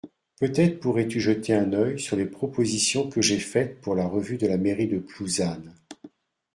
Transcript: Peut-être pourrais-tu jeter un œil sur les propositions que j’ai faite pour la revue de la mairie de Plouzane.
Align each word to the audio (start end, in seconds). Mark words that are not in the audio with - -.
Peut-être 0.39 0.79
pourrais-tu 0.79 1.19
jeter 1.19 1.53
un 1.53 1.73
œil 1.73 1.99
sur 1.99 2.15
les 2.15 2.25
propositions 2.25 3.07
que 3.07 3.21
j’ai 3.21 3.37
faite 3.37 3.79
pour 3.81 3.93
la 3.93 4.07
revue 4.07 4.39
de 4.39 4.47
la 4.47 4.57
mairie 4.57 4.87
de 4.87 4.97
Plouzane. 4.97 5.75